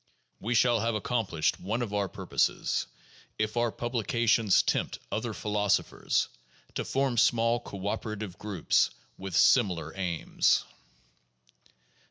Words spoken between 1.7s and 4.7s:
of our purposes if our publications